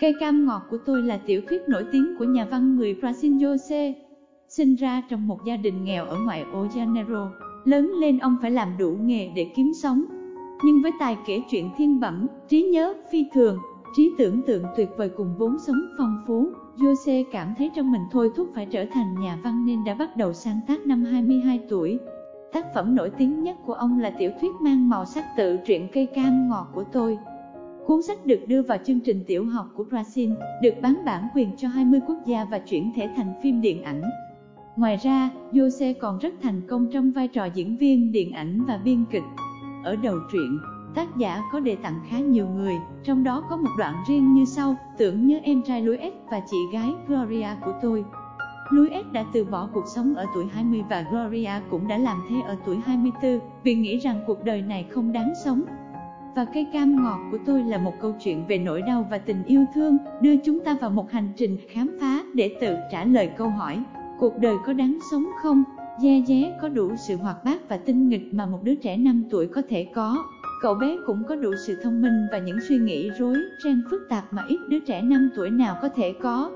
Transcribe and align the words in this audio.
Cây 0.00 0.14
cam 0.20 0.46
ngọt 0.46 0.62
của 0.70 0.78
tôi 0.86 1.02
là 1.02 1.16
tiểu 1.26 1.40
thuyết 1.48 1.62
nổi 1.68 1.84
tiếng 1.92 2.14
của 2.18 2.24
nhà 2.24 2.46
văn 2.50 2.76
người 2.76 2.94
Brazil 2.94 3.38
Jose. 3.38 3.92
Sinh 4.48 4.74
ra 4.74 5.02
trong 5.08 5.26
một 5.26 5.44
gia 5.44 5.56
đình 5.56 5.84
nghèo 5.84 6.04
ở 6.04 6.16
ngoại 6.24 6.44
ô 6.52 6.66
Janeiro, 6.66 7.28
lớn 7.64 7.92
lên 8.00 8.18
ông 8.18 8.36
phải 8.42 8.50
làm 8.50 8.68
đủ 8.78 8.96
nghề 9.00 9.28
để 9.36 9.46
kiếm 9.56 9.72
sống. 9.74 10.04
Nhưng 10.64 10.82
với 10.82 10.92
tài 10.98 11.16
kể 11.26 11.40
chuyện 11.50 11.70
thiên 11.76 12.00
bẩm, 12.00 12.26
trí 12.48 12.62
nhớ 12.62 12.94
phi 13.10 13.24
thường, 13.32 13.58
trí 13.96 14.12
tưởng 14.18 14.42
tượng 14.42 14.64
tuyệt 14.76 14.88
vời 14.96 15.08
cùng 15.16 15.34
vốn 15.38 15.58
sống 15.58 15.80
phong 15.98 16.24
phú, 16.26 16.48
Jose 16.76 17.24
cảm 17.32 17.54
thấy 17.58 17.70
trong 17.76 17.92
mình 17.92 18.02
thôi 18.10 18.30
thúc 18.36 18.48
phải 18.54 18.66
trở 18.66 18.84
thành 18.92 19.20
nhà 19.20 19.38
văn 19.44 19.66
nên 19.66 19.84
đã 19.84 19.94
bắt 19.94 20.16
đầu 20.16 20.32
sáng 20.32 20.60
tác 20.66 20.86
năm 20.86 21.04
22 21.04 21.60
tuổi. 21.68 21.98
Tác 22.52 22.66
phẩm 22.74 22.94
nổi 22.94 23.10
tiếng 23.10 23.42
nhất 23.42 23.56
của 23.66 23.74
ông 23.74 24.00
là 24.00 24.10
tiểu 24.10 24.30
thuyết 24.40 24.50
mang 24.60 24.88
màu 24.88 25.04
sắc 25.04 25.24
tự 25.36 25.58
truyện 25.66 25.88
cây 25.92 26.06
cam 26.06 26.48
ngọt 26.48 26.66
của 26.74 26.84
tôi. 26.92 27.18
Cuốn 27.88 28.02
sách 28.02 28.26
được 28.26 28.40
đưa 28.48 28.62
vào 28.62 28.78
chương 28.84 29.00
trình 29.00 29.24
tiểu 29.26 29.44
học 29.44 29.66
của 29.74 29.84
Brazil, 29.90 30.34
được 30.62 30.74
bán 30.82 31.02
bản 31.04 31.28
quyền 31.34 31.56
cho 31.56 31.68
20 31.68 32.00
quốc 32.06 32.16
gia 32.26 32.44
và 32.44 32.58
chuyển 32.58 32.92
thể 32.96 33.08
thành 33.16 33.34
phim 33.42 33.60
điện 33.60 33.82
ảnh. 33.82 34.02
Ngoài 34.76 34.96
ra, 34.96 35.30
Jose 35.52 35.94
còn 36.00 36.18
rất 36.18 36.34
thành 36.42 36.60
công 36.68 36.90
trong 36.92 37.12
vai 37.12 37.28
trò 37.28 37.44
diễn 37.44 37.76
viên 37.76 38.12
điện 38.12 38.32
ảnh 38.32 38.64
và 38.64 38.80
biên 38.84 39.04
kịch. 39.10 39.22
Ở 39.84 39.96
đầu 39.96 40.16
truyện, 40.32 40.58
tác 40.94 41.16
giả 41.16 41.42
có 41.52 41.60
đề 41.60 41.76
tặng 41.76 42.00
khá 42.08 42.18
nhiều 42.18 42.48
người, 42.48 42.74
trong 43.04 43.24
đó 43.24 43.44
có 43.50 43.56
một 43.56 43.70
đoạn 43.78 43.94
riêng 44.08 44.34
như 44.34 44.44
sau, 44.44 44.76
tưởng 44.98 45.26
nhớ 45.26 45.38
em 45.42 45.62
trai 45.62 45.82
Luis 45.82 46.12
và 46.30 46.40
chị 46.50 46.56
gái 46.72 46.88
Gloria 47.06 47.48
của 47.64 47.72
tôi. 47.82 48.04
Luis 48.70 49.06
đã 49.12 49.24
từ 49.32 49.44
bỏ 49.44 49.68
cuộc 49.74 49.84
sống 49.94 50.14
ở 50.14 50.26
tuổi 50.34 50.46
20 50.52 50.82
và 50.90 51.06
Gloria 51.10 51.52
cũng 51.70 51.88
đã 51.88 51.98
làm 51.98 52.18
thế 52.28 52.36
ở 52.46 52.56
tuổi 52.66 52.76
24, 52.84 53.40
vì 53.62 53.74
nghĩ 53.74 53.98
rằng 53.98 54.20
cuộc 54.26 54.44
đời 54.44 54.62
này 54.62 54.86
không 54.90 55.12
đáng 55.12 55.32
sống. 55.44 55.62
Và 56.34 56.44
cây 56.44 56.66
cam 56.72 57.02
ngọt 57.02 57.18
của 57.30 57.38
tôi 57.46 57.62
là 57.62 57.78
một 57.78 57.94
câu 58.00 58.12
chuyện 58.24 58.46
về 58.48 58.58
nỗi 58.58 58.82
đau 58.82 59.06
và 59.10 59.18
tình 59.18 59.44
yêu 59.44 59.64
thương, 59.74 59.96
đưa 60.20 60.36
chúng 60.36 60.60
ta 60.64 60.76
vào 60.80 60.90
một 60.90 61.10
hành 61.10 61.32
trình 61.36 61.58
khám 61.68 61.96
phá 62.00 62.22
để 62.34 62.56
tự 62.60 62.76
trả 62.92 63.04
lời 63.04 63.30
câu 63.36 63.48
hỏi, 63.48 63.82
cuộc 64.18 64.38
đời 64.38 64.56
có 64.66 64.72
đáng 64.72 64.98
sống 65.10 65.24
không? 65.42 65.64
Gia 66.02 66.12
Dé 66.26 66.58
có 66.62 66.68
đủ 66.68 66.96
sự 66.96 67.16
hoạt 67.16 67.44
bát 67.44 67.68
và 67.68 67.76
tinh 67.76 68.08
nghịch 68.08 68.34
mà 68.34 68.46
một 68.46 68.58
đứa 68.62 68.74
trẻ 68.74 68.96
5 68.96 69.24
tuổi 69.30 69.46
có 69.46 69.62
thể 69.68 69.86
có. 69.94 70.24
Cậu 70.62 70.74
bé 70.74 70.96
cũng 71.06 71.22
có 71.28 71.36
đủ 71.36 71.50
sự 71.66 71.78
thông 71.82 72.02
minh 72.02 72.26
và 72.32 72.38
những 72.38 72.58
suy 72.68 72.78
nghĩ 72.78 73.10
rối 73.18 73.36
ren 73.64 73.82
phức 73.90 74.00
tạp 74.08 74.32
mà 74.32 74.44
ít 74.48 74.58
đứa 74.68 74.78
trẻ 74.78 75.02
5 75.02 75.30
tuổi 75.36 75.50
nào 75.50 75.76
có 75.82 75.88
thể 75.88 76.14
có. 76.22 76.50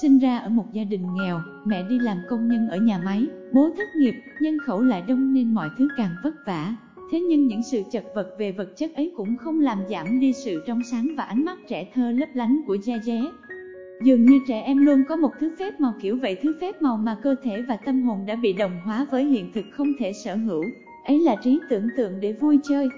Sinh 0.00 0.18
ra 0.18 0.38
ở 0.38 0.48
một 0.48 0.72
gia 0.72 0.84
đình 0.84 1.06
nghèo, 1.14 1.40
mẹ 1.64 1.82
đi 1.88 1.98
làm 1.98 2.16
công 2.28 2.48
nhân 2.48 2.68
ở 2.68 2.76
nhà 2.76 3.00
máy, 3.04 3.26
bố 3.52 3.70
thất 3.76 3.88
nghiệp, 3.96 4.14
nhân 4.40 4.58
khẩu 4.66 4.80
lại 4.80 5.02
đông 5.08 5.34
nên 5.34 5.54
mọi 5.54 5.68
thứ 5.78 5.88
càng 5.96 6.10
vất 6.22 6.34
vả. 6.46 6.74
Thế 7.10 7.20
nhưng 7.20 7.46
những 7.46 7.62
sự 7.62 7.82
chật 7.90 8.04
vật 8.14 8.34
về 8.38 8.52
vật 8.52 8.76
chất 8.76 8.94
ấy 8.94 9.12
cũng 9.16 9.36
không 9.36 9.60
làm 9.60 9.78
giảm 9.90 10.20
đi 10.20 10.32
sự 10.32 10.62
trong 10.66 10.80
sáng 10.90 11.08
và 11.16 11.24
ánh 11.24 11.44
mắt 11.44 11.58
trẻ 11.68 11.86
thơ 11.94 12.10
lấp 12.10 12.28
lánh 12.34 12.60
của 12.66 12.74
Gia 12.74 12.94
Gia. 12.94 13.20
Dường 14.04 14.26
như 14.26 14.40
trẻ 14.48 14.60
em 14.60 14.86
luôn 14.86 15.04
có 15.08 15.16
một 15.16 15.32
thứ 15.40 15.50
phép 15.58 15.80
màu 15.80 15.94
kiểu 16.00 16.16
vậy 16.16 16.36
thứ 16.42 16.54
phép 16.60 16.82
màu 16.82 16.96
mà 16.96 17.16
cơ 17.22 17.34
thể 17.42 17.62
và 17.68 17.76
tâm 17.76 18.02
hồn 18.02 18.26
đã 18.26 18.36
bị 18.36 18.52
đồng 18.52 18.80
hóa 18.84 19.06
với 19.10 19.24
hiện 19.24 19.52
thực 19.54 19.64
không 19.72 19.92
thể 19.98 20.12
sở 20.12 20.34
hữu. 20.34 20.64
Ấy 21.06 21.20
là 21.20 21.36
trí 21.36 21.58
tưởng 21.68 21.88
tượng 21.96 22.20
để 22.20 22.32
vui 22.32 22.58
chơi. 22.62 22.88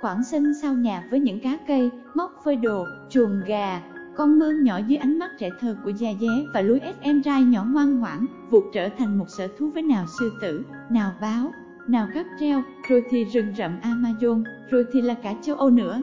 Khoảng 0.00 0.24
sân 0.24 0.52
sau 0.62 0.74
nhà 0.74 1.06
với 1.10 1.20
những 1.20 1.40
cá 1.40 1.58
cây, 1.66 1.90
móc 2.14 2.40
phơi 2.44 2.56
đồ, 2.56 2.86
chuồng 3.10 3.40
gà, 3.46 3.82
con 4.16 4.38
mương 4.38 4.64
nhỏ 4.64 4.80
dưới 4.86 4.96
ánh 4.96 5.18
mắt 5.18 5.30
trẻ 5.38 5.50
thơ 5.60 5.76
của 5.84 5.90
Gia 5.90 6.10
Dé 6.20 6.44
và 6.54 6.60
lối 6.60 6.80
ếch 6.80 7.00
em 7.00 7.22
trai 7.22 7.42
nhỏ 7.42 7.66
ngoan 7.70 8.00
ngoãn, 8.00 8.26
vụt 8.50 8.64
trở 8.72 8.88
thành 8.88 9.18
một 9.18 9.26
sở 9.28 9.48
thú 9.58 9.70
với 9.74 9.82
nào 9.82 10.06
sư 10.18 10.32
tử, 10.42 10.64
nào 10.90 11.12
báo, 11.20 11.52
nào 11.90 12.08
cáp 12.14 12.26
treo, 12.40 12.62
rồi 12.88 13.02
thì 13.10 13.24
rừng 13.24 13.52
rậm 13.56 13.78
Amazon, 13.82 14.44
rồi 14.70 14.84
thì 14.92 15.00
là 15.00 15.14
cả 15.14 15.34
châu 15.42 15.56
Âu 15.56 15.70
nữa. 15.70 16.02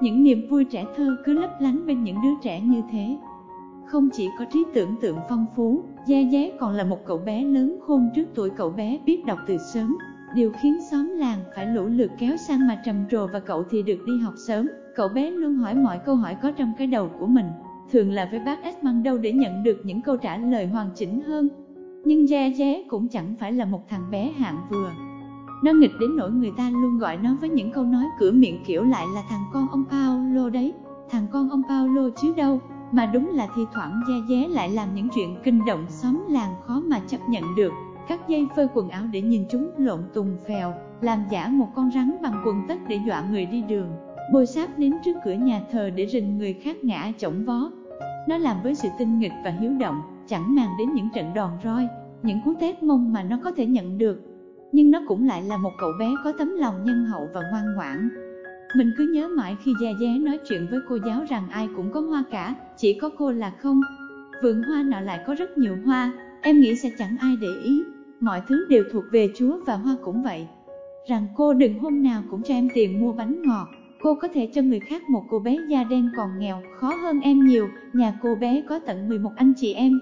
Những 0.00 0.24
niềm 0.24 0.48
vui 0.50 0.64
trẻ 0.64 0.84
thơ 0.96 1.16
cứ 1.24 1.32
lấp 1.32 1.50
lánh 1.60 1.86
bên 1.86 2.04
những 2.04 2.16
đứa 2.22 2.34
trẻ 2.42 2.60
như 2.60 2.82
thế. 2.92 3.16
Không 3.86 4.08
chỉ 4.12 4.28
có 4.38 4.44
trí 4.52 4.64
tưởng 4.74 4.94
tượng 5.00 5.18
phong 5.28 5.46
phú, 5.56 5.82
Gia 6.06 6.18
Dé 6.32 6.52
còn 6.60 6.72
là 6.72 6.84
một 6.84 6.98
cậu 7.06 7.18
bé 7.18 7.44
lớn 7.44 7.78
khôn 7.86 8.10
trước 8.14 8.24
tuổi 8.34 8.50
cậu 8.50 8.70
bé 8.70 8.98
biết 9.06 9.26
đọc 9.26 9.38
từ 9.46 9.56
sớm. 9.74 9.96
Điều 10.34 10.52
khiến 10.62 10.78
xóm 10.90 11.08
làng 11.08 11.38
phải 11.56 11.66
lũ 11.66 11.84
lượt 11.84 12.10
kéo 12.18 12.36
sang 12.36 12.66
mà 12.68 12.82
trầm 12.84 12.96
trồ 13.10 13.26
và 13.26 13.40
cậu 13.40 13.64
thì 13.70 13.82
được 13.82 13.98
đi 14.06 14.18
học 14.18 14.34
sớm. 14.46 14.68
Cậu 14.96 15.08
bé 15.08 15.30
luôn 15.30 15.54
hỏi 15.54 15.74
mọi 15.74 15.98
câu 16.06 16.16
hỏi 16.16 16.36
có 16.42 16.50
trong 16.50 16.72
cái 16.78 16.86
đầu 16.86 17.10
của 17.20 17.26
mình, 17.26 17.46
thường 17.90 18.12
là 18.12 18.28
với 18.30 18.40
bác 18.46 18.62
Esmond 18.62 19.04
đâu 19.04 19.18
để 19.18 19.32
nhận 19.32 19.62
được 19.62 19.80
những 19.84 20.02
câu 20.02 20.16
trả 20.16 20.36
lời 20.36 20.66
hoàn 20.66 20.90
chỉnh 20.94 21.20
hơn. 21.20 21.48
Nhưng 22.04 22.28
Gia 22.28 22.50
Dé 22.56 22.82
cũng 22.88 23.08
chẳng 23.08 23.34
phải 23.40 23.52
là 23.52 23.64
một 23.64 23.88
thằng 23.88 24.10
bé 24.10 24.30
hạng 24.36 24.58
vừa. 24.70 24.90
Nó 25.64 25.72
nghịch 25.72 25.92
đến 26.00 26.16
nỗi 26.16 26.30
người 26.30 26.52
ta 26.56 26.70
luôn 26.70 26.98
gọi 26.98 27.16
nó 27.16 27.36
với 27.40 27.48
những 27.48 27.72
câu 27.72 27.84
nói 27.84 28.04
cửa 28.18 28.32
miệng 28.32 28.64
kiểu 28.66 28.82
lại 28.82 29.06
là 29.14 29.22
thằng 29.28 29.44
con 29.52 29.68
ông 29.70 29.84
Paolo 29.90 30.50
đấy, 30.50 30.72
thằng 31.10 31.26
con 31.32 31.50
ông 31.50 31.62
Paolo 31.68 32.08
chứ 32.16 32.34
đâu. 32.36 32.60
Mà 32.92 33.06
đúng 33.06 33.30
là 33.34 33.48
thi 33.56 33.62
thoảng 33.72 34.00
Gia 34.08 34.14
Dé 34.28 34.48
lại 34.48 34.70
làm 34.70 34.94
những 34.94 35.08
chuyện 35.14 35.36
kinh 35.44 35.64
động 35.66 35.84
xóm 35.88 36.24
làng 36.28 36.54
khó 36.66 36.82
mà 36.86 37.00
chấp 37.06 37.28
nhận 37.28 37.44
được. 37.56 37.72
Cắt 38.08 38.28
dây 38.28 38.46
phơi 38.56 38.68
quần 38.74 38.88
áo 38.88 39.02
để 39.12 39.20
nhìn 39.20 39.44
chúng 39.50 39.70
lộn 39.78 40.00
tùng 40.14 40.36
phèo, 40.48 40.74
làm 41.00 41.24
giả 41.30 41.48
một 41.48 41.68
con 41.74 41.90
rắn 41.94 42.16
bằng 42.22 42.42
quần 42.46 42.62
tất 42.68 42.78
để 42.88 43.00
dọa 43.06 43.24
người 43.30 43.46
đi 43.46 43.62
đường, 43.62 43.88
bôi 44.32 44.46
sáp 44.46 44.78
đến 44.78 44.92
trước 45.04 45.16
cửa 45.24 45.32
nhà 45.32 45.60
thờ 45.72 45.90
để 45.90 46.06
rình 46.06 46.38
người 46.38 46.52
khác 46.52 46.84
ngã 46.84 47.12
chổng 47.18 47.44
vó. 47.44 47.70
Nó 48.28 48.38
làm 48.38 48.56
với 48.62 48.74
sự 48.74 48.88
tinh 48.98 49.18
nghịch 49.18 49.32
và 49.44 49.50
hiếu 49.50 49.72
động, 49.80 50.00
chẳng 50.26 50.54
màng 50.54 50.70
đến 50.78 50.94
những 50.94 51.08
trận 51.14 51.34
đòn 51.34 51.50
roi, 51.64 51.88
những 52.22 52.40
cú 52.44 52.54
tét 52.60 52.82
mông 52.82 53.12
mà 53.12 53.22
nó 53.22 53.38
có 53.44 53.50
thể 53.56 53.66
nhận 53.66 53.98
được. 53.98 54.33
Nhưng 54.74 54.90
nó 54.90 55.00
cũng 55.08 55.26
lại 55.26 55.42
là 55.42 55.56
một 55.56 55.72
cậu 55.78 55.92
bé 55.98 56.14
có 56.24 56.32
tấm 56.38 56.56
lòng 56.56 56.84
nhân 56.84 57.04
hậu 57.04 57.28
và 57.34 57.42
ngoan 57.50 57.74
ngoãn, 57.74 58.08
mình 58.76 58.90
cứ 58.96 59.10
nhớ 59.14 59.28
mãi 59.28 59.56
khi 59.64 59.72
Gia 59.80 59.90
Gia 60.00 60.08
nói 60.20 60.38
chuyện 60.48 60.66
với 60.70 60.80
cô 60.88 60.98
giáo 61.06 61.24
rằng 61.28 61.48
ai 61.50 61.68
cũng 61.76 61.92
có 61.92 62.00
hoa 62.00 62.24
cả, 62.30 62.54
chỉ 62.76 62.98
có 63.00 63.10
cô 63.18 63.30
là 63.30 63.50
không. 63.50 63.80
Vườn 64.42 64.62
hoa 64.62 64.82
nọ 64.82 65.00
lại 65.00 65.20
có 65.26 65.34
rất 65.34 65.58
nhiều 65.58 65.76
hoa, 65.84 66.12
em 66.42 66.60
nghĩ 66.60 66.76
sẽ 66.76 66.90
chẳng 66.98 67.16
ai 67.20 67.36
để 67.40 67.48
ý, 67.64 67.82
mọi 68.20 68.42
thứ 68.48 68.66
đều 68.68 68.84
thuộc 68.92 69.04
về 69.12 69.28
Chúa 69.36 69.58
và 69.66 69.76
hoa 69.76 69.96
cũng 70.02 70.22
vậy. 70.22 70.46
Rằng 71.08 71.26
cô 71.36 71.54
đừng 71.54 71.78
hôm 71.78 72.02
nào 72.02 72.22
cũng 72.30 72.42
cho 72.42 72.54
em 72.54 72.68
tiền 72.74 73.00
mua 73.00 73.12
bánh 73.12 73.42
ngọt, 73.42 73.68
cô 74.02 74.14
có 74.14 74.28
thể 74.28 74.48
cho 74.54 74.62
người 74.62 74.80
khác 74.80 75.02
một 75.10 75.24
cô 75.30 75.38
bé 75.38 75.56
da 75.68 75.84
đen 75.84 76.10
còn 76.16 76.38
nghèo, 76.38 76.62
khó 76.80 76.94
hơn 76.94 77.20
em 77.20 77.44
nhiều, 77.44 77.68
nhà 77.92 78.18
cô 78.22 78.34
bé 78.34 78.62
có 78.68 78.78
tận 78.78 79.08
11 79.08 79.30
anh 79.36 79.52
chị 79.56 79.72
em. 79.72 80.00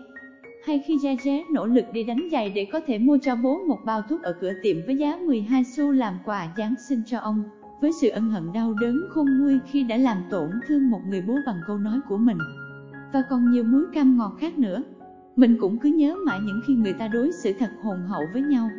Hay 0.67 0.83
khi 0.87 0.99
Gia 0.99 1.11
Gia 1.25 1.33
nỗ 1.51 1.67
lực 1.67 1.85
đi 1.93 2.05
đánh 2.05 2.29
giày 2.33 2.51
để 2.51 2.67
có 2.73 2.81
thể 2.87 2.99
mua 2.99 3.19
cho 3.23 3.37
bố 3.37 3.59
một 3.69 3.79
bao 3.85 4.03
thuốc 4.09 4.23
ở 4.23 4.33
cửa 4.41 4.53
tiệm 4.63 4.77
với 4.87 4.97
giá 4.97 5.17
12 5.27 5.65
xu 5.65 5.91
làm 5.91 6.19
quà 6.25 6.49
Giáng 6.57 6.75
sinh 6.89 7.03
cho 7.07 7.19
ông 7.19 7.43
với 7.81 7.91
sự 8.01 8.09
ân 8.09 8.31
hận 8.31 8.53
đau 8.53 8.75
đớn 8.81 8.97
khôn 9.11 9.27
nguôi 9.41 9.59
khi 9.67 9.83
đã 9.83 9.97
làm 9.97 10.17
tổn 10.31 10.51
thương 10.67 10.91
một 10.91 11.01
người 11.09 11.23
bố 11.29 11.35
bằng 11.47 11.61
câu 11.67 11.79
nói 11.79 12.01
của 12.09 12.17
mình. 12.17 12.39
Và 13.13 13.23
còn 13.31 13.51
nhiều 13.51 13.65
muối 13.65 13.83
cam 13.95 14.19
ngọt 14.19 14.37
khác 14.41 14.59
nữa. 14.59 14.83
Mình 15.37 15.57
cũng 15.61 15.79
cứ 15.79 15.89
nhớ 15.89 16.17
mãi 16.27 16.39
những 16.43 16.61
khi 16.67 16.75
người 16.75 16.93
ta 16.93 17.09
đối 17.09 17.33
xử 17.33 17.53
thật 17.59 17.71
hồn 17.83 17.99
hậu 18.09 18.23
với 18.33 18.43
nhau. 18.43 18.71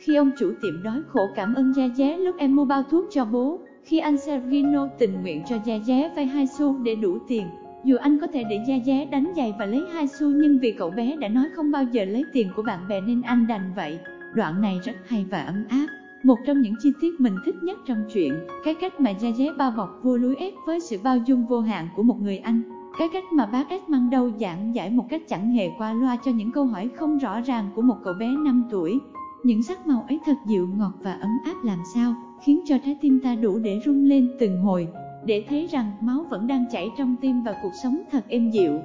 Khi 0.00 0.16
ông 0.16 0.30
chủ 0.38 0.52
tiệm 0.62 0.82
đói 0.82 1.02
khổ 1.08 1.20
cảm 1.34 1.54
ơn 1.54 1.72
Gia 1.72 1.84
Gia 1.84 2.16
lúc 2.16 2.36
em 2.38 2.56
mua 2.56 2.64
bao 2.64 2.82
thuốc 2.82 3.06
cho 3.10 3.24
bố, 3.24 3.60
khi 3.84 3.98
anh 3.98 4.16
Sergino 4.18 4.88
tình 4.98 5.22
nguyện 5.22 5.42
cho 5.48 5.56
Gia 5.64 5.74
Gia 5.74 6.10
vay 6.16 6.26
2 6.26 6.46
xu 6.46 6.78
để 6.78 6.94
đủ 6.94 7.18
tiền, 7.28 7.46
dù 7.84 7.96
anh 7.96 8.18
có 8.20 8.26
thể 8.26 8.44
để 8.44 8.64
Gia 8.66 8.74
Gia 8.74 9.04
đánh 9.10 9.32
giày 9.36 9.54
và 9.58 9.66
lấy 9.66 9.82
hai 9.92 10.06
xu 10.06 10.26
nhưng 10.26 10.58
vì 10.58 10.72
cậu 10.72 10.90
bé 10.90 11.16
đã 11.16 11.28
nói 11.28 11.48
không 11.56 11.70
bao 11.70 11.84
giờ 11.84 12.04
lấy 12.04 12.24
tiền 12.32 12.48
của 12.56 12.62
bạn 12.62 12.88
bè 12.88 13.00
nên 13.00 13.22
anh 13.22 13.46
đành 13.46 13.72
vậy. 13.76 13.98
Đoạn 14.34 14.60
này 14.60 14.80
rất 14.84 14.96
hay 15.06 15.26
và 15.30 15.42
ấm 15.42 15.64
áp. 15.68 15.86
Một 16.22 16.38
trong 16.46 16.60
những 16.60 16.74
chi 16.82 16.92
tiết 17.00 17.20
mình 17.20 17.36
thích 17.44 17.54
nhất 17.62 17.78
trong 17.86 18.04
chuyện, 18.14 18.32
cái 18.64 18.74
cách 18.74 19.00
mà 19.00 19.10
Gia 19.10 19.28
Gia 19.28 19.46
bao 19.58 19.72
bọc 19.76 20.00
vua 20.02 20.16
lúi 20.16 20.36
ép 20.36 20.52
với 20.66 20.80
sự 20.80 20.96
bao 21.04 21.16
dung 21.16 21.46
vô 21.46 21.60
hạn 21.60 21.88
của 21.96 22.02
một 22.02 22.16
người 22.22 22.38
anh. 22.38 22.62
Cái 22.98 23.08
cách 23.12 23.24
mà 23.32 23.46
bác 23.46 23.88
mang 23.88 24.10
đâu 24.10 24.30
giảng 24.40 24.74
giải 24.74 24.90
một 24.90 25.06
cách 25.08 25.22
chẳng 25.28 25.50
hề 25.50 25.70
qua 25.78 25.92
loa 25.92 26.16
cho 26.24 26.30
những 26.30 26.52
câu 26.52 26.66
hỏi 26.66 26.90
không 26.96 27.18
rõ 27.18 27.40
ràng 27.40 27.70
của 27.74 27.82
một 27.82 27.96
cậu 28.04 28.14
bé 28.14 28.26
5 28.26 28.64
tuổi. 28.70 28.98
Những 29.44 29.62
sắc 29.62 29.86
màu 29.86 30.04
ấy 30.08 30.20
thật 30.26 30.36
dịu 30.46 30.68
ngọt 30.76 30.92
và 31.02 31.12
ấm 31.12 31.30
áp 31.44 31.64
làm 31.64 31.78
sao, 31.94 32.14
khiến 32.44 32.60
cho 32.64 32.78
trái 32.84 32.98
tim 33.00 33.20
ta 33.20 33.34
đủ 33.34 33.58
để 33.58 33.80
rung 33.86 34.04
lên 34.04 34.30
từng 34.40 34.62
hồi, 34.62 34.88
để 35.24 35.44
thấy 35.48 35.66
rằng 35.66 35.92
máu 36.00 36.26
vẫn 36.30 36.46
đang 36.46 36.64
chảy 36.72 36.90
trong 36.98 37.16
tim 37.20 37.42
và 37.42 37.54
cuộc 37.62 37.72
sống 37.82 38.02
thật 38.10 38.24
êm 38.28 38.50
dịu. 38.50 38.78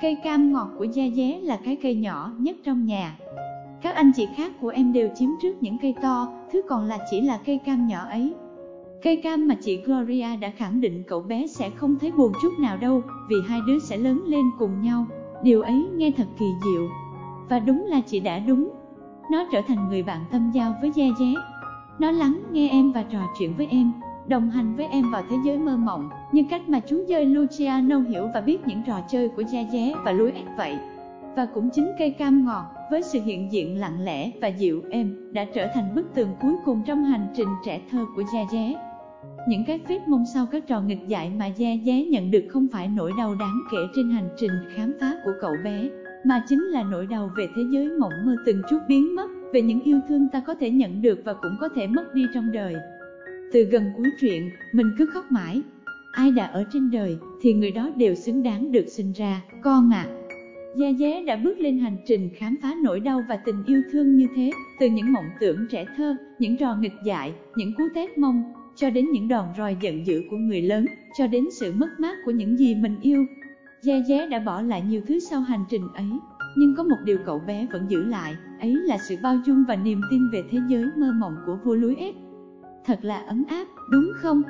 Cây 0.00 0.16
cam 0.24 0.52
ngọt 0.52 0.68
của 0.78 0.84
Gia 0.84 1.04
Dé 1.16 1.40
là 1.42 1.58
cái 1.64 1.76
cây 1.82 1.94
nhỏ 1.94 2.32
nhất 2.38 2.56
trong 2.64 2.86
nhà, 2.86 3.16
các 3.84 3.94
anh 3.94 4.12
chị 4.12 4.28
khác 4.36 4.52
của 4.60 4.68
em 4.68 4.92
đều 4.92 5.08
chiếm 5.14 5.28
trước 5.42 5.62
những 5.62 5.78
cây 5.78 5.94
to, 6.02 6.28
thứ 6.52 6.62
còn 6.68 6.84
là 6.84 6.98
chỉ 7.10 7.20
là 7.20 7.38
cây 7.46 7.58
cam 7.58 7.86
nhỏ 7.86 7.98
ấy. 8.08 8.34
Cây 9.02 9.16
cam 9.16 9.48
mà 9.48 9.54
chị 9.60 9.76
Gloria 9.76 10.36
đã 10.36 10.50
khẳng 10.56 10.80
định 10.80 11.02
cậu 11.06 11.20
bé 11.20 11.46
sẽ 11.46 11.70
không 11.70 11.98
thấy 11.98 12.12
buồn 12.12 12.32
chút 12.42 12.52
nào 12.60 12.76
đâu, 12.76 13.02
vì 13.28 13.36
hai 13.48 13.60
đứa 13.66 13.78
sẽ 13.78 13.96
lớn 13.96 14.22
lên 14.26 14.44
cùng 14.58 14.82
nhau. 14.82 15.06
Điều 15.42 15.62
ấy 15.62 15.86
nghe 15.94 16.10
thật 16.10 16.26
kỳ 16.38 16.46
diệu. 16.64 16.88
Và 17.48 17.58
đúng 17.58 17.86
là 17.86 18.00
chị 18.00 18.20
đã 18.20 18.38
đúng. 18.38 18.70
Nó 19.30 19.46
trở 19.52 19.60
thành 19.66 19.88
người 19.88 20.02
bạn 20.02 20.24
tâm 20.30 20.50
giao 20.54 20.74
với 20.80 20.90
Gia 20.94 21.06
Dé. 21.18 21.34
Nó 21.98 22.10
lắng 22.10 22.42
nghe 22.52 22.68
em 22.68 22.92
và 22.92 23.02
trò 23.02 23.20
chuyện 23.38 23.54
với 23.56 23.66
em, 23.70 23.92
đồng 24.28 24.50
hành 24.50 24.76
với 24.76 24.86
em 24.86 25.10
vào 25.10 25.22
thế 25.30 25.36
giới 25.44 25.58
mơ 25.58 25.76
mộng, 25.76 26.10
như 26.32 26.42
cách 26.50 26.68
mà 26.68 26.80
chú 26.80 27.04
dơi 27.08 27.26
Luciano 27.26 27.98
hiểu 27.98 28.28
và 28.34 28.40
biết 28.40 28.58
những 28.66 28.82
trò 28.86 29.00
chơi 29.10 29.28
của 29.28 29.42
Gia 29.42 29.60
Dé 29.72 29.94
và 30.04 30.12
Louis 30.12 30.34
vậy. 30.56 30.76
Và 31.36 31.46
cũng 31.54 31.70
chính 31.70 31.92
cây 31.98 32.10
cam 32.10 32.44
ngọt, 32.44 32.64
với 32.90 33.02
sự 33.02 33.20
hiện 33.24 33.52
diện 33.52 33.80
lặng 33.80 34.04
lẽ 34.04 34.30
và 34.40 34.48
dịu 34.48 34.82
êm, 34.90 35.32
đã 35.32 35.44
trở 35.54 35.66
thành 35.74 35.94
bức 35.94 36.14
tường 36.14 36.28
cuối 36.40 36.54
cùng 36.64 36.82
trong 36.86 37.04
hành 37.04 37.26
trình 37.36 37.48
trẻ 37.64 37.80
thơ 37.90 38.04
của 38.16 38.22
Gia 38.34 38.40
Dé. 38.52 38.74
Những 39.48 39.64
cái 39.64 39.80
phép 39.88 40.08
mông 40.08 40.24
sau 40.34 40.46
các 40.46 40.66
trò 40.66 40.80
nghịch 40.80 41.08
dại 41.08 41.30
mà 41.38 41.46
Gia 41.46 41.72
Giá 41.72 41.94
nhận 42.10 42.30
được 42.30 42.44
không 42.50 42.66
phải 42.72 42.88
nỗi 42.88 43.12
đau 43.18 43.34
đáng 43.34 43.60
kể 43.72 43.78
trên 43.96 44.10
hành 44.10 44.28
trình 44.36 44.52
khám 44.76 44.92
phá 45.00 45.14
của 45.24 45.32
cậu 45.40 45.52
bé, 45.64 45.88
mà 46.24 46.44
chính 46.48 46.62
là 46.62 46.82
nỗi 46.82 47.06
đau 47.06 47.30
về 47.36 47.46
thế 47.56 47.62
giới 47.72 47.88
mộng 47.88 48.12
mơ 48.24 48.36
từng 48.46 48.62
chút 48.70 48.78
biến 48.88 49.16
mất, 49.16 49.26
về 49.52 49.62
những 49.62 49.80
yêu 49.80 50.00
thương 50.08 50.28
ta 50.28 50.40
có 50.40 50.54
thể 50.54 50.70
nhận 50.70 51.02
được 51.02 51.20
và 51.24 51.32
cũng 51.32 51.56
có 51.60 51.68
thể 51.74 51.86
mất 51.86 52.14
đi 52.14 52.26
trong 52.34 52.52
đời. 52.52 52.74
Từ 53.52 53.64
gần 53.64 53.92
cuối 53.96 54.10
truyện, 54.20 54.50
mình 54.72 54.86
cứ 54.98 55.06
khóc 55.06 55.32
mãi. 55.32 55.62
Ai 56.12 56.30
đã 56.30 56.46
ở 56.46 56.64
trên 56.72 56.90
đời, 56.90 57.18
thì 57.40 57.52
người 57.52 57.70
đó 57.70 57.90
đều 57.96 58.14
xứng 58.14 58.42
đáng 58.42 58.72
được 58.72 58.84
sinh 58.88 59.12
ra, 59.12 59.42
con 59.62 59.92
ạ. 59.92 60.06
À. 60.08 60.14
Gia 60.76 60.92
Dế 60.92 61.24
đã 61.24 61.36
bước 61.36 61.58
lên 61.58 61.78
hành 61.78 61.96
trình 62.06 62.30
khám 62.34 62.56
phá 62.62 62.74
nỗi 62.82 63.00
đau 63.00 63.24
và 63.28 63.36
tình 63.36 63.64
yêu 63.66 63.82
thương 63.92 64.16
như 64.16 64.26
thế, 64.36 64.50
từ 64.80 64.86
những 64.86 65.12
mộng 65.12 65.24
tưởng 65.40 65.66
trẻ 65.70 65.86
thơ, 65.96 66.16
những 66.38 66.56
trò 66.56 66.76
nghịch 66.76 66.92
dại, 67.04 67.32
những 67.56 67.72
cú 67.78 67.84
tét 67.94 68.18
mông, 68.18 68.42
cho 68.76 68.90
đến 68.90 69.10
những 69.10 69.28
đòn 69.28 69.44
roi 69.56 69.76
giận 69.80 70.06
dữ 70.06 70.22
của 70.30 70.36
người 70.36 70.62
lớn, 70.62 70.86
cho 71.18 71.26
đến 71.26 71.44
sự 71.60 71.72
mất 71.72 71.88
mát 71.98 72.16
của 72.24 72.30
những 72.30 72.56
gì 72.56 72.74
mình 72.74 72.96
yêu. 73.02 73.26
Gia 73.82 73.94
Dế 74.08 74.26
đã 74.26 74.38
bỏ 74.38 74.60
lại 74.60 74.82
nhiều 74.88 75.02
thứ 75.06 75.18
sau 75.20 75.40
hành 75.40 75.64
trình 75.70 75.88
ấy, 75.94 76.10
nhưng 76.56 76.74
có 76.76 76.82
một 76.82 76.96
điều 77.04 77.18
cậu 77.26 77.38
bé 77.46 77.66
vẫn 77.72 77.86
giữ 77.88 78.04
lại, 78.04 78.34
ấy 78.60 78.74
là 78.74 78.98
sự 78.98 79.16
bao 79.22 79.36
dung 79.46 79.64
và 79.68 79.76
niềm 79.76 80.00
tin 80.10 80.20
về 80.32 80.42
thế 80.50 80.58
giới 80.68 80.84
mơ 80.96 81.12
mộng 81.20 81.34
của 81.46 81.58
vua 81.64 81.74
Lúi 81.74 81.96
ép. 81.96 82.14
Thật 82.86 83.04
là 83.04 83.18
ấm 83.18 83.44
áp, 83.48 83.66
đúng 83.90 84.12
không? 84.16 84.42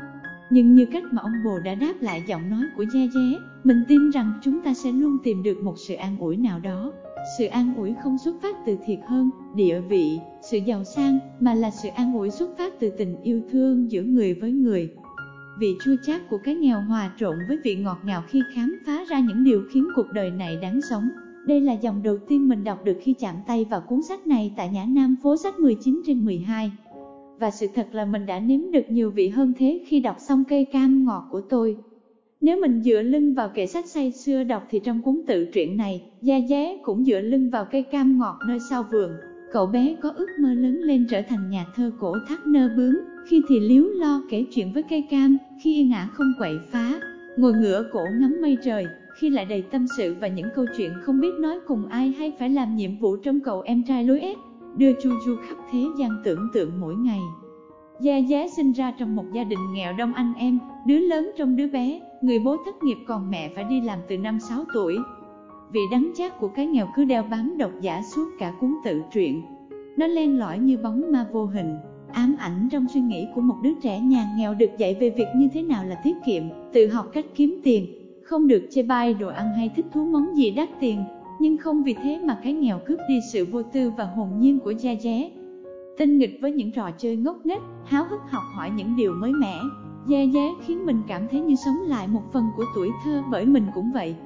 Nhưng 0.51 0.75
như 0.75 0.87
cách 0.93 1.05
mà 1.13 1.23
ông 1.23 1.33
bồ 1.45 1.59
đã 1.59 1.75
đáp 1.75 1.95
lại 2.01 2.23
giọng 2.27 2.51
nói 2.51 2.65
của 2.77 2.85
Gia 2.95 3.01
Gia, 3.01 3.39
mình 3.65 3.85
tin 3.89 4.11
rằng 4.11 4.33
chúng 4.43 4.61
ta 4.63 4.75
sẽ 4.75 4.93
luôn 4.93 5.19
tìm 5.25 5.43
được 5.43 5.63
một 5.63 5.75
sự 5.79 5.95
an 5.95 6.17
ủi 6.19 6.37
nào 6.37 6.61
đó. 6.61 6.93
Sự 7.39 7.47
an 7.47 7.75
ủi 7.77 7.95
không 8.03 8.19
xuất 8.19 8.37
phát 8.43 8.57
từ 8.67 8.77
thiệt 8.87 8.99
hơn, 9.09 9.31
địa 9.55 9.81
vị, 9.81 10.19
sự 10.51 10.59
giàu 10.59 10.85
sang, 10.85 11.19
mà 11.41 11.55
là 11.55 11.71
sự 11.71 11.89
an 11.95 12.15
ủi 12.15 12.31
xuất 12.31 12.59
phát 12.59 12.73
từ 12.81 12.91
tình 12.99 13.17
yêu 13.23 13.43
thương 13.51 13.91
giữa 13.91 14.03
người 14.03 14.35
với 14.35 14.53
người. 14.53 14.91
Vị 15.59 15.75
chua 15.85 15.97
chát 16.07 16.29
của 16.31 16.39
cái 16.45 16.55
nghèo 16.55 16.81
hòa 16.81 17.11
trộn 17.19 17.37
với 17.49 17.59
vị 17.65 17.77
ngọt 17.77 17.99
ngào 18.05 18.23
khi 18.29 18.43
khám 18.55 18.79
phá 18.87 19.05
ra 19.09 19.21
những 19.21 19.45
điều 19.45 19.63
khiến 19.73 19.89
cuộc 19.97 20.13
đời 20.13 20.31
này 20.31 20.57
đáng 20.57 20.81
sống. 20.91 21.09
Đây 21.47 21.61
là 21.61 21.73
dòng 21.73 22.03
đầu 22.03 22.19
tiên 22.29 22.49
mình 22.49 22.65
đọc 22.65 22.85
được 22.85 22.99
khi 23.03 23.15
chạm 23.15 23.35
tay 23.47 23.67
vào 23.71 23.81
cuốn 23.81 24.03
sách 24.03 24.27
này 24.27 24.53
tại 24.57 24.69
Nhã 24.69 24.85
Nam 24.89 25.17
phố 25.23 25.37
sách 25.37 25.59
19 25.59 26.03
trên 26.07 26.25
12. 26.25 26.73
Và 27.44 27.50
sự 27.50 27.67
thật 27.75 27.88
là 27.93 28.05
mình 28.05 28.26
đã 28.26 28.41
nếm 28.41 28.61
được 28.73 28.91
nhiều 28.91 29.11
vị 29.11 29.29
hơn 29.29 29.52
thế 29.58 29.81
khi 29.87 30.00
đọc 30.00 30.17
xong 30.19 30.44
cây 30.49 30.64
cam 30.64 31.05
ngọt 31.05 31.25
của 31.31 31.41
tôi. 31.41 31.76
Nếu 32.41 32.61
mình 32.61 32.82
dựa 32.82 33.02
lưng 33.02 33.35
vào 33.35 33.49
kệ 33.49 33.67
sách 33.67 33.87
say 33.87 34.11
xưa 34.11 34.44
đọc 34.44 34.67
thì 34.70 34.81
trong 34.85 35.02
cuốn 35.02 35.20
tự 35.26 35.44
truyện 35.44 35.76
này, 35.76 36.02
Gia 36.20 36.37
Giá 36.37 36.69
cũng 36.82 37.05
dựa 37.05 37.20
lưng 37.20 37.50
vào 37.50 37.64
cây 37.64 37.82
cam 37.82 38.19
ngọt 38.19 38.37
nơi 38.49 38.58
sau 38.70 38.85
vườn. 38.93 39.11
Cậu 39.52 39.67
bé 39.67 39.94
có 40.02 40.11
ước 40.11 40.26
mơ 40.41 40.55
lớn 40.55 40.81
lên 40.81 41.06
trở 41.11 41.23
thành 41.29 41.50
nhà 41.50 41.67
thơ 41.75 41.91
cổ 42.00 42.17
thắt 42.29 42.46
nơ 42.46 42.69
bướm, 42.76 43.00
khi 43.29 43.43
thì 43.49 43.61
liếu 43.61 43.85
lo 43.85 44.23
kể 44.31 44.44
chuyện 44.50 44.73
với 44.73 44.82
cây 44.82 45.02
cam, 45.11 45.37
khi 45.64 45.75
yên 45.81 45.88
ngã 45.88 46.08
không 46.12 46.32
quậy 46.38 46.55
phá, 46.70 47.00
ngồi 47.37 47.52
ngửa 47.52 47.85
cổ 47.93 48.05
ngắm 48.20 48.37
mây 48.43 48.56
trời, 48.64 48.87
khi 49.20 49.31
lại 49.31 49.44
đầy 49.44 49.62
tâm 49.62 49.87
sự 49.96 50.14
và 50.20 50.29
những 50.29 50.49
câu 50.55 50.64
chuyện 50.76 50.91
không 51.02 51.20
biết 51.20 51.32
nói 51.41 51.58
cùng 51.67 51.87
ai 51.87 52.08
hay 52.11 52.32
phải 52.38 52.50
làm 52.50 52.76
nhiệm 52.76 52.96
vụ 52.96 53.17
trong 53.17 53.41
cậu 53.41 53.61
em 53.61 53.82
trai 53.82 54.05
lối 54.05 54.20
ép, 54.20 54.37
đưa 54.76 54.93
chu 55.03 55.11
du 55.26 55.37
khắp 55.49 55.56
thế 55.71 55.85
gian 55.99 56.11
tưởng 56.25 56.49
tượng 56.53 56.71
mỗi 56.81 56.94
ngày. 56.94 57.21
Gia 58.00 58.17
Giá 58.17 58.47
sinh 58.56 58.73
ra 58.73 58.91
trong 58.91 59.17
một 59.17 59.25
gia 59.32 59.44
đình 59.44 59.73
nghèo 59.73 59.93
đông 59.93 60.15
anh 60.15 60.35
em, 60.38 60.59
đứa 60.87 60.99
lớn 60.99 61.31
trong 61.37 61.56
đứa 61.56 61.69
bé, 61.69 62.00
người 62.23 62.38
bố 62.38 62.56
thất 62.65 62.82
nghiệp 62.82 62.97
còn 63.06 63.31
mẹ 63.31 63.50
phải 63.55 63.65
đi 63.65 63.81
làm 63.81 63.99
từ 64.09 64.19
năm 64.19 64.41
6 64.41 64.65
tuổi. 64.75 64.97
Vị 65.73 65.81
đắng 65.91 66.12
chát 66.17 66.41
của 66.41 66.49
cái 66.49 66.67
nghèo 66.67 66.88
cứ 66.97 67.05
đeo 67.05 67.23
bám 67.23 67.59
độc 67.59 67.71
giả 67.81 68.03
suốt 68.03 68.29
cả 68.38 68.53
cuốn 68.61 68.75
tự 68.85 69.03
truyện. 69.12 69.43
Nó 69.97 70.06
len 70.06 70.38
lỏi 70.38 70.59
như 70.59 70.79
bóng 70.79 71.12
ma 71.12 71.27
vô 71.32 71.47
hình, 71.47 71.75
ám 72.12 72.37
ảnh 72.38 72.69
trong 72.70 72.87
suy 72.88 73.00
nghĩ 73.00 73.27
của 73.35 73.41
một 73.41 73.56
đứa 73.62 73.75
trẻ 73.82 74.00
nhà 74.00 74.27
nghèo 74.37 74.55
được 74.55 74.70
dạy 74.79 74.97
về 75.00 75.11
việc 75.11 75.29
như 75.37 75.49
thế 75.53 75.62
nào 75.62 75.85
là 75.85 75.94
tiết 76.05 76.17
kiệm, 76.27 76.43
tự 76.73 76.88
học 76.88 77.06
cách 77.12 77.27
kiếm 77.35 77.61
tiền, 77.65 77.87
không 78.23 78.47
được 78.47 78.69
chê 78.70 78.82
bai 78.82 79.15
đồ 79.15 79.29
ăn 79.29 79.49
hay 79.56 79.70
thích 79.77 79.87
thú 79.93 80.05
món 80.05 80.37
gì 80.37 80.50
đắt 80.50 80.69
tiền, 80.81 81.05
nhưng 81.39 81.59
không 81.59 81.83
vì 81.83 81.95
thế 81.95 82.21
mà 82.25 82.39
cái 82.43 82.53
nghèo 82.53 82.81
cướp 82.87 82.99
đi 83.09 83.19
sự 83.33 83.47
vô 83.53 83.63
tư 83.63 83.93
và 83.97 84.05
hồn 84.05 84.29
nhiên 84.39 84.61
của 84.61 84.71
Gia 84.71 84.93
Giá. 84.93 85.21
Tinh 85.99 86.19
nghịch 86.19 86.39
với 86.43 86.53
những 86.53 86.73
trò 86.73 86.91
chơi 86.99 87.17
ngốc 87.17 87.37
nghếch, 87.47 87.63
háo 87.85 88.05
hức 88.11 88.21
học 88.31 88.43
hỏi 88.57 88.71
những 88.71 88.97
điều 88.97 89.15
mới 89.15 89.33
mẻ, 89.33 89.61
Gia 90.07 90.23
Giá 90.23 90.49
khiến 90.67 90.87
mình 90.87 91.03
cảm 91.07 91.29
thấy 91.29 91.41
như 91.41 91.55
sống 91.55 91.77
lại 91.87 92.09
một 92.09 92.23
phần 92.33 92.45
của 92.57 92.65
tuổi 92.75 92.91
thơ 93.05 93.23
bởi 93.31 93.47
mình 93.47 93.67
cũng 93.75 93.93
vậy. 93.93 94.17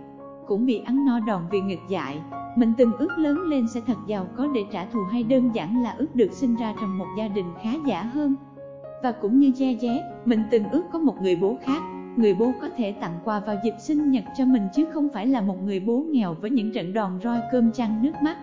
Cũng 0.46 0.66
bị 0.66 0.78
ăn 0.78 1.06
no 1.06 1.20
đòn 1.20 1.42
vì 1.50 1.60
nghịch 1.60 1.82
dại, 1.88 2.20
mình 2.56 2.72
từng 2.78 2.92
ước 2.92 3.18
lớn 3.18 3.38
lên 3.38 3.68
sẽ 3.68 3.80
thật 3.86 3.96
giàu 4.06 4.26
có 4.36 4.46
để 4.54 4.64
trả 4.72 4.84
thù 4.84 5.00
hay 5.10 5.22
đơn 5.22 5.50
giản 5.54 5.82
là 5.82 5.94
ước 5.98 6.14
được 6.14 6.32
sinh 6.32 6.56
ra 6.56 6.74
trong 6.80 6.98
một 6.98 7.06
gia 7.18 7.28
đình 7.28 7.46
khá 7.62 7.70
giả 7.86 8.02
hơn. 8.02 8.34
Và 9.02 9.12
cũng 9.12 9.38
như 9.38 9.52
Gia 9.56 9.70
Giá, 9.70 9.92
mình 10.24 10.42
từng 10.50 10.64
ước 10.70 10.82
có 10.92 10.98
một 10.98 11.14
người 11.22 11.36
bố 11.36 11.56
khác, 11.62 11.82
người 12.18 12.34
bố 12.34 12.52
có 12.60 12.68
thể 12.76 12.92
tặng 12.92 13.18
quà 13.24 13.40
vào 13.40 13.56
dịp 13.64 13.74
sinh 13.78 14.10
nhật 14.10 14.24
cho 14.38 14.44
mình 14.44 14.62
chứ 14.74 14.84
không 14.92 15.08
phải 15.14 15.26
là 15.26 15.40
một 15.40 15.56
người 15.64 15.80
bố 15.80 16.04
nghèo 16.10 16.36
với 16.40 16.50
những 16.50 16.72
trận 16.72 16.92
đòn 16.92 17.20
roi 17.24 17.40
cơm 17.52 17.72
chăn 17.72 18.02
nước 18.02 18.12
mắt. 18.22 18.36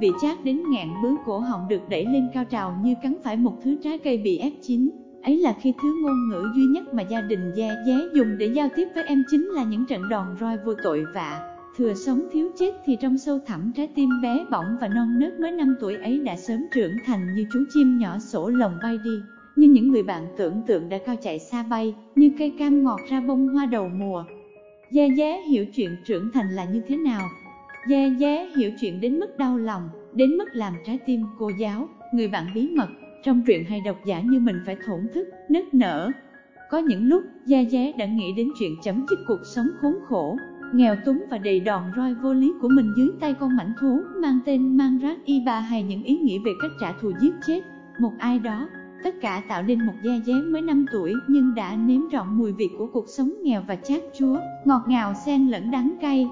Vị 0.00 0.10
chát 0.22 0.44
đến 0.44 0.62
ngạn 0.70 0.88
bướng 1.02 1.16
cổ 1.26 1.38
họng 1.38 1.68
được 1.68 1.88
đẩy 1.88 2.06
lên 2.06 2.28
cao 2.34 2.44
trào 2.44 2.80
như 2.82 2.94
cắn 3.02 3.14
phải 3.24 3.36
một 3.36 3.58
thứ 3.62 3.76
trái 3.82 3.98
cây 3.98 4.18
bị 4.18 4.38
ép 4.38 4.52
chín. 4.62 4.90
Ấy 5.22 5.36
là 5.36 5.54
khi 5.60 5.74
thứ 5.82 6.02
ngôn 6.02 6.28
ngữ 6.30 6.48
duy 6.56 6.62
nhất 6.62 6.94
mà 6.94 7.02
gia 7.02 7.20
đình 7.20 7.52
gia 7.56 7.68
dé 7.86 7.96
dùng 8.14 8.38
để 8.38 8.46
giao 8.46 8.68
tiếp 8.76 8.88
với 8.94 9.04
em 9.04 9.24
chính 9.30 9.48
là 9.48 9.64
những 9.64 9.86
trận 9.86 10.08
đòn 10.08 10.26
roi 10.40 10.56
vô 10.56 10.74
tội 10.82 11.04
vạ. 11.14 11.56
Thừa 11.76 11.94
sống 11.94 12.22
thiếu 12.32 12.50
chết 12.58 12.72
thì 12.84 12.96
trong 13.00 13.18
sâu 13.18 13.38
thẳm 13.46 13.72
trái 13.76 13.88
tim 13.94 14.08
bé 14.22 14.44
bỏng 14.50 14.76
và 14.80 14.88
non 14.88 15.18
nớt 15.18 15.40
mới 15.40 15.52
5 15.52 15.76
tuổi 15.80 15.96
ấy 15.96 16.18
đã 16.18 16.36
sớm 16.36 16.66
trưởng 16.74 16.92
thành 17.06 17.34
như 17.34 17.46
chú 17.52 17.58
chim 17.74 17.98
nhỏ 17.98 18.18
sổ 18.18 18.48
lồng 18.48 18.78
bay 18.82 18.98
đi 19.04 19.20
như 19.56 19.68
những 19.68 19.92
người 19.92 20.02
bạn 20.02 20.26
tưởng 20.36 20.62
tượng 20.66 20.88
đã 20.88 20.98
cao 21.06 21.16
chạy 21.22 21.38
xa 21.38 21.62
bay, 21.62 21.94
như 22.14 22.32
cây 22.38 22.52
cam 22.58 22.84
ngọt 22.84 23.00
ra 23.10 23.20
bông 23.20 23.48
hoa 23.48 23.66
đầu 23.66 23.88
mùa. 23.88 24.24
Gia 24.90 25.04
Giá 25.04 25.36
hiểu 25.48 25.66
chuyện 25.74 25.96
trưởng 26.04 26.30
thành 26.32 26.50
là 26.50 26.64
như 26.64 26.82
thế 26.88 26.96
nào. 26.96 27.28
Gia 27.88 28.04
Giá 28.06 28.46
hiểu 28.56 28.70
chuyện 28.80 29.00
đến 29.00 29.18
mức 29.18 29.38
đau 29.38 29.58
lòng, 29.58 29.88
đến 30.12 30.30
mức 30.30 30.48
làm 30.52 30.74
trái 30.86 30.98
tim 31.06 31.20
cô 31.38 31.50
giáo, 31.58 31.88
người 32.14 32.28
bạn 32.28 32.46
bí 32.54 32.68
mật, 32.68 32.88
trong 33.24 33.42
truyện 33.46 33.64
hay 33.64 33.80
độc 33.80 33.96
giả 34.04 34.20
như 34.20 34.40
mình 34.40 34.56
phải 34.66 34.76
thổn 34.86 35.00
thức, 35.14 35.28
nức 35.48 35.74
nở. 35.74 36.10
Có 36.70 36.78
những 36.78 37.04
lúc, 37.04 37.22
Gia 37.46 37.60
Giá 37.60 37.80
đã 37.98 38.06
nghĩ 38.06 38.32
đến 38.36 38.48
chuyện 38.58 38.72
chấm 38.82 39.06
dứt 39.10 39.18
cuộc 39.26 39.40
sống 39.44 39.66
khốn 39.80 39.94
khổ, 40.08 40.36
nghèo 40.72 40.96
túng 41.04 41.24
và 41.30 41.38
đầy 41.38 41.60
đòn 41.60 41.82
roi 41.96 42.14
vô 42.14 42.32
lý 42.32 42.52
của 42.60 42.68
mình 42.68 42.92
dưới 42.96 43.08
tay 43.20 43.34
con 43.40 43.56
mảnh 43.56 43.72
thú 43.80 44.02
mang 44.16 44.38
tên 44.46 44.76
mang 44.76 44.98
rác 44.98 45.18
y 45.24 45.40
ba 45.46 45.60
hay 45.60 45.82
những 45.82 46.02
ý 46.02 46.16
nghĩ 46.16 46.38
về 46.38 46.52
cách 46.62 46.70
trả 46.80 46.92
thù 46.92 47.12
giết 47.20 47.32
chết 47.46 47.60
một 47.98 48.12
ai 48.18 48.38
đó 48.38 48.68
Tất 49.04 49.20
cả 49.20 49.42
tạo 49.48 49.62
nên 49.62 49.86
một 49.86 49.92
gia 50.02 50.12
dế 50.26 50.32
mới 50.32 50.62
5 50.62 50.86
tuổi 50.92 51.14
nhưng 51.28 51.54
đã 51.54 51.76
nếm 51.76 52.00
trọn 52.12 52.38
mùi 52.38 52.52
vị 52.52 52.70
của 52.78 52.86
cuộc 52.86 53.08
sống 53.08 53.32
nghèo 53.42 53.62
và 53.68 53.76
chát 53.76 54.00
chúa, 54.18 54.36
ngọt 54.64 54.82
ngào 54.88 55.14
xen 55.26 55.48
lẫn 55.48 55.70
đắng 55.70 55.94
cay, 56.00 56.28